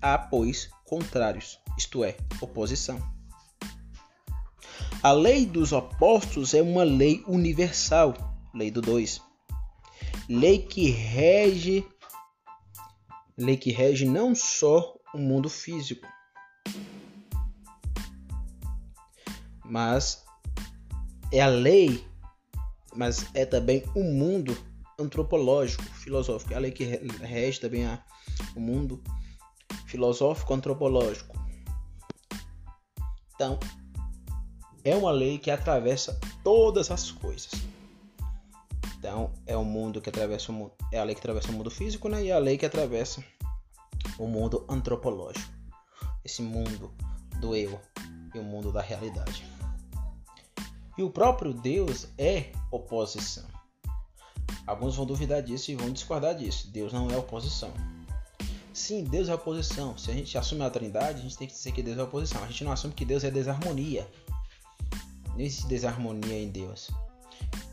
[0.02, 3.02] há, pois, contrários, isto é, oposição.
[5.02, 8.14] A lei dos opostos é uma lei universal,
[8.54, 9.22] lei do 2.
[10.28, 11.86] Lei que rege
[13.38, 16.08] lei que rege não só o mundo físico,
[19.64, 20.24] mas
[21.32, 22.06] é a lei,
[22.96, 24.58] mas é também o mundo
[25.00, 26.54] antropológico, filosófico.
[26.54, 28.04] É a lei que rege também a,
[28.56, 29.04] o mundo
[29.86, 31.36] filosófico antropológico.
[33.34, 33.60] Então,
[34.84, 37.52] é uma lei que atravessa todas as coisas.
[39.06, 41.70] Então, é o mundo que atravessa o mundo, é a lei que atravessa o mundo
[41.70, 42.24] físico, né?
[42.24, 43.24] E a lei que atravessa
[44.18, 45.48] o mundo antropológico.
[46.24, 46.92] Esse mundo
[47.40, 47.80] do eu
[48.34, 49.46] e o mundo da realidade.
[50.98, 53.46] E o próprio Deus é oposição.
[54.66, 56.72] Alguns vão duvidar disso e vão discordar disso.
[56.72, 57.72] Deus não é oposição.
[58.74, 59.96] Sim, Deus é oposição.
[60.00, 62.44] Se a gente assume a trindade, a gente tem que dizer que Deus é oposição.
[62.44, 64.10] A gente não assume que Deus é desarmonia.
[65.28, 66.90] Não existe desarmonia em Deus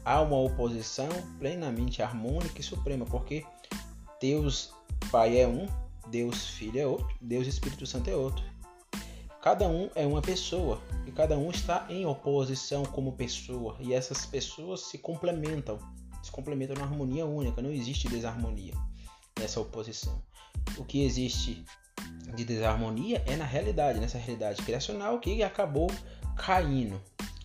[0.04, 1.08] há uma oposição
[1.38, 3.44] plenamente harmônica e suprema, porque
[4.20, 4.72] Deus
[5.10, 5.66] Pai é um,
[6.08, 8.44] Deus Filho é outro, Deus Espírito Santo é outro.
[9.40, 14.24] Cada um é uma pessoa e cada um está em oposição como pessoa, e essas
[14.24, 15.78] pessoas se complementam,
[16.22, 18.74] se complementam numa harmonia única, não existe desarmonia
[19.38, 20.22] nessa oposição.
[20.78, 21.64] O que existe
[22.34, 25.90] de desarmonia é na realidade, nessa realidade criacional que acabou
[26.36, 27.00] caindo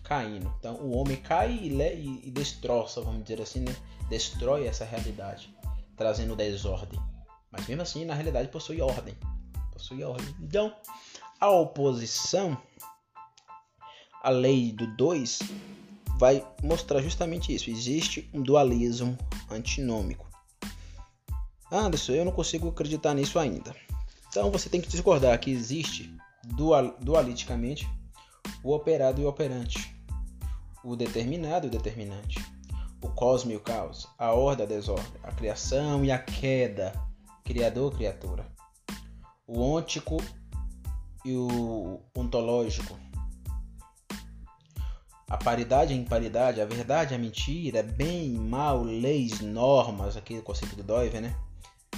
[0.08, 0.52] caindo.
[0.58, 3.76] Então o homem cai e, e, destroça, vamos dizer assim, né?
[4.08, 5.54] Destrói essa realidade,
[5.96, 6.98] trazendo desordem.
[7.50, 9.14] Mas mesmo assim, na realidade, possui ordem.
[9.72, 10.34] possui ordem.
[10.40, 10.74] Então,
[11.38, 12.56] a oposição,
[14.22, 15.40] a lei do 2,
[16.18, 17.70] vai mostrar justamente isso.
[17.70, 19.16] Existe um dualismo
[19.50, 20.26] antinômico.
[21.70, 23.76] Anderson, eu não consigo acreditar nisso ainda.
[24.28, 27.88] Então você tem que discordar que existe dual, dualiticamente
[28.62, 29.94] o operado e o operante,
[30.88, 32.42] o determinado e o determinante,
[33.02, 36.92] o cosmo e o caos, a ordem e a desordem, a criação e a queda,
[37.44, 38.46] criador criatura,
[39.46, 40.16] o ôntico
[41.26, 42.98] e o ontológico,
[45.28, 50.40] a paridade e a imparidade, a verdade e a mentira, bem, mal, leis, normas, aquele
[50.40, 51.36] conceito do Doiver, né?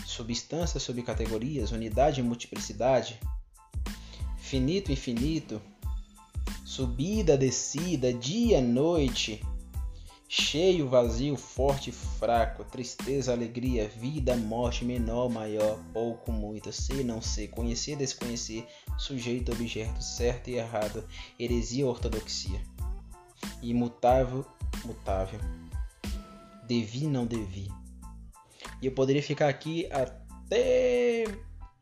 [0.05, 3.20] Substâncias, subcategorias, unidade e multiplicidade,
[4.36, 5.62] finito e infinito,
[6.71, 9.45] subida, descida, dia, noite,
[10.29, 17.49] cheio, vazio, forte, fraco, tristeza, alegria, vida, morte, menor, maior, pouco, muito, ser, não ser,
[17.49, 21.05] conhecer, desconhecer, sujeito, objeto, certo e errado,
[21.41, 22.61] heresia, ortodoxia
[23.61, 24.47] imutável,
[24.85, 25.41] mutável,
[26.68, 27.68] devi, não devi.
[28.81, 31.25] E eu poderia ficar aqui até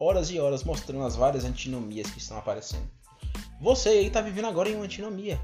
[0.01, 2.97] horas e horas mostrando as várias antinomias que estão aparecendo.
[3.61, 5.40] Você aí está vivendo agora em uma antinomia.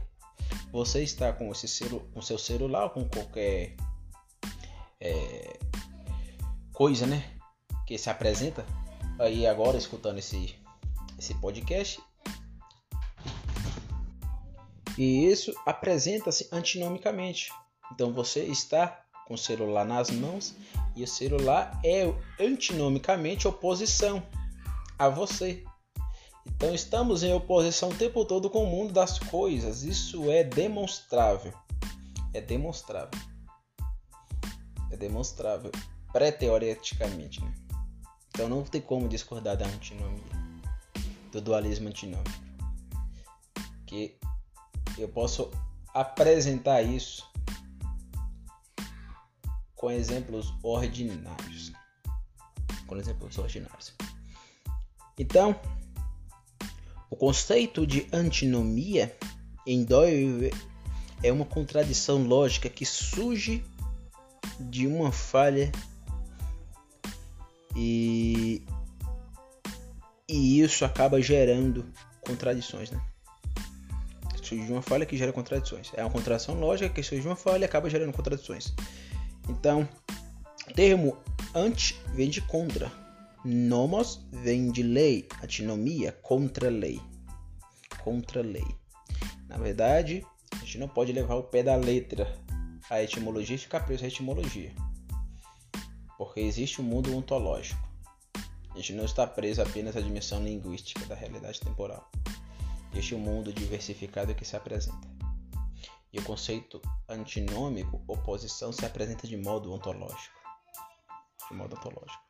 [0.73, 3.77] Você está com, esse celu com seu celular, com qualquer
[5.01, 5.59] é,
[6.73, 7.25] coisa, né?
[7.87, 8.65] Que se apresenta
[9.19, 10.57] aí agora escutando esse,
[11.19, 12.01] esse podcast
[14.97, 17.51] e isso apresenta-se antinomicamente.
[17.93, 20.55] Então você está com o celular nas mãos
[20.95, 24.23] e o celular é antinomicamente oposição
[24.99, 25.65] a você.
[26.47, 29.83] Então estamos em oposição o tempo todo com o mundo das coisas.
[29.83, 31.53] Isso é demonstrável.
[32.33, 33.21] É demonstrável.
[34.91, 35.71] É demonstrável
[36.13, 37.53] pré-teoreticamente, né?
[38.29, 40.23] Então não tem como discordar da antinomia,
[41.31, 42.45] do dualismo antinômico.
[43.87, 44.19] Que
[44.99, 45.51] eu posso
[45.93, 47.29] apresentar isso
[49.75, 51.73] com exemplos ordinários.
[52.87, 53.95] Com exemplos ordinários.
[55.19, 55.55] Então,
[57.15, 59.17] o conceito de antinomia
[59.65, 60.53] em Doyle
[61.23, 63.65] é uma contradição lógica que surge
[64.59, 65.71] de uma falha
[67.77, 68.65] e,
[70.29, 71.87] e isso acaba gerando
[72.21, 73.01] contradições, né?
[74.43, 75.93] surge de uma falha que gera contradições.
[75.95, 78.75] É uma contradição lógica que surge de uma falha e acaba gerando contradições.
[79.49, 79.89] Então,
[80.69, 81.17] o termo
[81.55, 83.04] anti vem de contra.
[83.45, 87.01] Nomos vem de lei, antinomia, contra-lei.
[88.03, 88.67] Contra-lei.
[89.49, 92.27] Na verdade, a gente não pode levar o pé da letra
[92.89, 94.75] a etimologia e ficar preso à etimologia.
[96.17, 97.83] Porque existe um mundo ontológico.
[98.71, 102.11] A gente não está preso apenas à dimensão linguística da realidade temporal
[102.99, 105.09] este mundo diversificado que se apresenta.
[106.13, 110.39] E o conceito antinômico, oposição, se apresenta de modo ontológico.
[111.51, 112.23] De modo ontológico.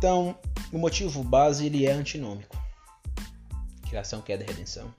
[0.00, 0.34] Então,
[0.72, 2.56] o motivo base ele é antinômico.
[3.86, 4.94] Criação, queda e redenção.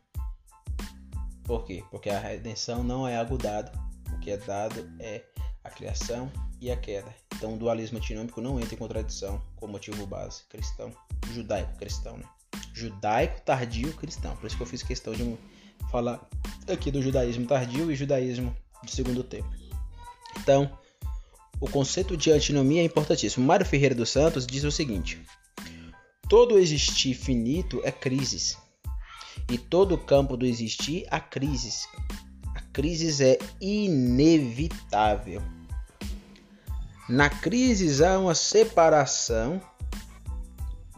[1.44, 1.84] Por quê?
[1.90, 3.76] Porque a redenção não é algo dado.
[4.14, 5.24] O que é dado é
[5.64, 6.32] a criação
[6.62, 7.12] e a queda.
[7.36, 10.94] Então, o dualismo antinômico não entra em contradição com o motivo base cristão,
[11.34, 12.26] judaico-cristão, né?
[12.72, 14.36] judaico tardio cristão.
[14.36, 15.36] Por isso que eu fiz questão de
[15.90, 16.30] falar
[16.72, 19.50] aqui do judaísmo tardio e judaísmo de segundo tempo.
[20.38, 20.78] Então,
[21.62, 23.46] o conceito de antinomia é importantíssimo.
[23.46, 25.22] Mário Ferreira dos Santos diz o seguinte:
[26.28, 28.58] Todo existir finito é crises,
[29.50, 31.88] e todo campo do existir há crises.
[32.56, 35.42] A crise é inevitável.
[37.08, 39.62] Na crise há uma separação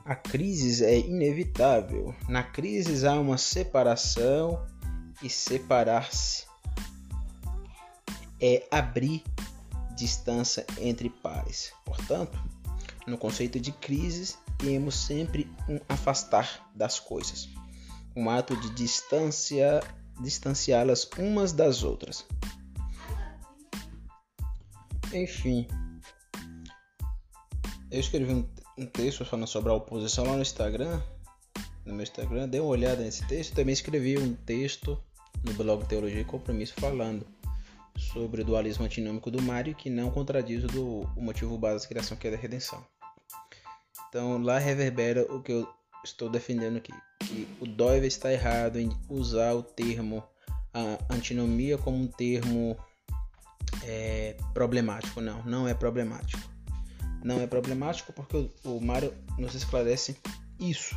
[0.06, 2.14] a crise é inevitável.
[2.28, 4.62] Na crise há uma separação
[5.22, 6.46] e separar-se
[8.42, 9.24] é abrir
[9.96, 11.72] distância entre pares.
[11.86, 12.38] Portanto,
[13.08, 17.50] no conceito de crise, temos sempre um afastar das coisas,
[18.16, 19.82] um ato de distância,
[20.22, 22.26] distanciá-las umas das outras.
[25.14, 25.68] Enfim,
[27.92, 31.02] eu escrevi um um texto falando sobre a oposição lá no Instagram,
[31.86, 33.54] no meu Instagram, dê uma olhada nesse texto.
[33.54, 35.02] Também escrevi um texto
[35.44, 37.26] no blog Teologia e Compromisso falando
[38.14, 41.90] sobre o dualismo antinômico do Mário que não contradiz o, do, o motivo base da
[41.90, 42.86] criação que é da redenção.
[44.08, 45.68] Então lá reverbera o que eu
[46.04, 50.24] estou defendendo aqui, que o Doiver está errado em usar o termo
[50.74, 52.78] a antinomia como um termo
[53.84, 55.22] é, problemático.
[55.22, 56.54] Não, não é problemático
[57.24, 60.18] não é problemático porque o Mário nos esclarece
[60.60, 60.96] isso.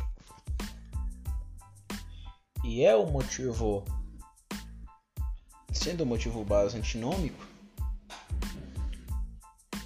[2.63, 3.85] E é o motivo,
[5.77, 7.45] sendo o motivo base antinômico,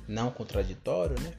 [0.08, 1.34] não contraditório, né?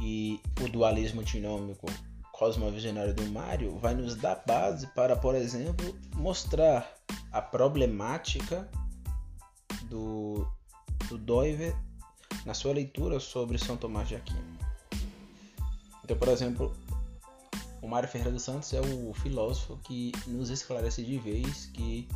[0.00, 1.86] E o dualismo antinômico
[2.32, 6.90] cosmovisionário do Mário vai nos dar base para, por exemplo, mostrar
[7.30, 8.66] a problemática
[9.84, 10.46] do,
[11.08, 11.76] do Doiver
[12.46, 14.58] na sua leitura sobre São Tomás de Aquino.
[16.02, 16.74] Então, por exemplo,
[17.82, 22.08] o Mário Ferreira dos Santos é o filósofo que nos esclarece de vez que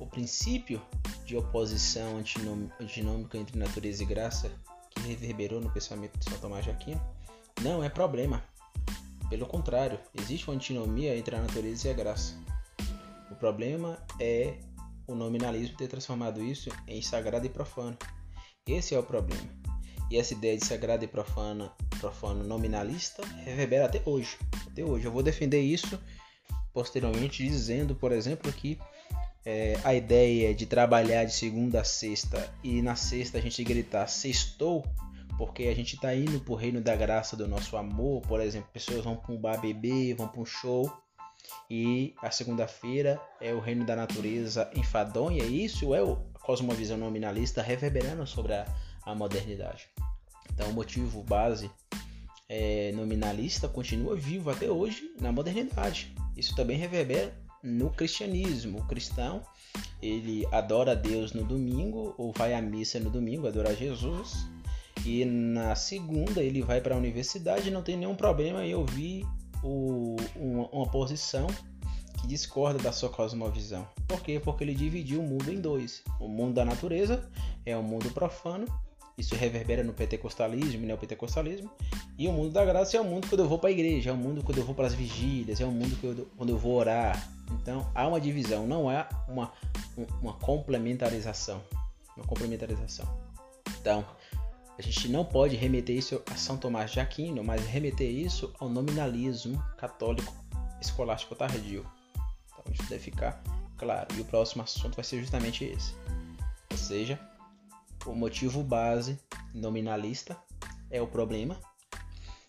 [0.00, 0.80] o princípio
[1.26, 2.16] de oposição
[2.80, 4.50] antinômica entre natureza e graça
[4.90, 7.00] que reverberou no pensamento de São Tomás de Aquino
[7.62, 8.42] não é problema.
[9.28, 12.34] Pelo contrário, existe uma antinomia entre a natureza e a graça.
[13.30, 14.58] O problema é
[15.06, 17.96] o nominalismo ter transformado isso em sagrado e profano.
[18.66, 19.48] Esse é o problema.
[20.10, 21.70] E essa ideia de sagrado e profano,
[22.00, 24.36] profano nominalista reverbera até hoje.
[24.66, 25.04] Até hoje.
[25.04, 26.00] Eu vou defender isso
[26.72, 28.78] posteriormente, dizendo, por exemplo, que
[29.44, 34.06] é, a ideia de trabalhar de segunda a sexta e na sexta a gente gritar
[34.06, 34.84] sextou,
[35.38, 38.68] porque a gente está indo para o reino da graça do nosso amor, por exemplo,
[38.72, 40.92] pessoas vão para um bar beber, vão para um show,
[41.68, 47.62] e a segunda-feira é o reino da natureza enfadonha, e isso é o cosmovisão nominalista
[47.62, 48.66] reverberando sobre a,
[49.04, 49.88] a modernidade.
[50.52, 51.70] Então, o motivo base
[52.48, 56.14] é, nominalista continua vivo até hoje na modernidade.
[56.36, 58.78] Isso também reverbera no cristianismo.
[58.78, 59.42] O cristão
[60.02, 64.46] ele adora Deus no domingo ou vai à missa no domingo, adorar Jesus.
[65.04, 69.26] E na segunda ele vai para a universidade não tem nenhum problema em ouvir
[69.62, 71.46] o, uma, uma posição
[72.20, 73.88] que discorda da sua cosmovisão.
[74.06, 74.38] Por quê?
[74.38, 76.02] Porque ele dividiu o mundo em dois.
[76.18, 77.30] O mundo da natureza
[77.64, 78.66] é o mundo profano,
[79.16, 81.70] isso reverbera no pentecostalismo neopentecostalismo,
[82.18, 84.12] e o mundo da graça é o mundo quando eu vou para a igreja, é
[84.12, 86.74] o mundo quando eu vou para as vigílias, é o mundo eu, quando eu vou
[86.74, 87.28] orar.
[87.50, 89.52] Então há uma divisão, não há uma,
[90.20, 91.62] uma complementarização.
[92.16, 93.06] Uma complementarização.
[93.80, 94.04] Então,
[94.78, 98.68] a gente não pode remeter isso a São Tomás de Aquino, mas remeter isso ao
[98.68, 100.34] nominalismo católico
[100.80, 101.84] escolástico tardio.
[102.46, 103.42] Então isso deve ficar
[103.76, 104.08] claro.
[104.16, 105.94] E o próximo assunto vai ser justamente esse.
[106.70, 107.20] Ou seja,
[108.06, 109.18] o motivo base
[109.54, 110.36] nominalista
[110.90, 111.58] é o problema.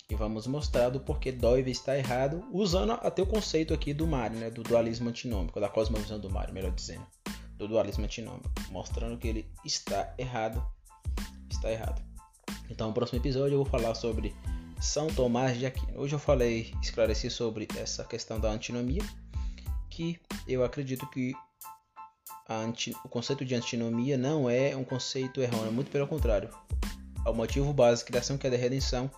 [0.10, 4.38] E vamos mostrar do porquê Doive está errado, usando até o conceito aqui do Mário,
[4.38, 7.06] né, do dualismo antinômico, da cosmovisão do Mário, melhor dizendo,
[7.58, 10.62] do dualismo antinômico, mostrando que ele está errado,
[11.50, 12.02] está errado.
[12.70, 14.36] Então, no próximo episódio eu vou falar sobre
[14.82, 15.98] São Tomás de Aquino.
[15.98, 19.04] Hoje eu falei, esclareci sobre essa questão da antinomia,
[19.90, 21.34] que eu acredito que
[22.50, 26.50] anti, o conceito de antinomia não é um conceito errôneo, muito pelo contrário.
[27.26, 29.10] O motivo base criação que é da redenção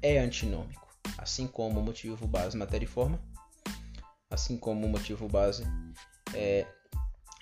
[0.00, 0.88] é antinômico,
[1.18, 3.20] assim como o motivo base matéria e forma,
[4.30, 5.64] assim como o motivo base
[6.34, 6.66] é,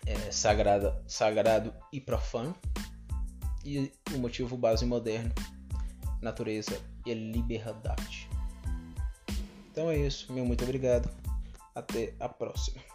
[0.07, 2.55] é sagrado e profano,
[3.65, 5.33] e o motivo base moderno,
[6.21, 8.29] natureza e liberdade.
[9.71, 11.09] Então é isso, meu muito obrigado.
[11.75, 12.90] Até a próxima.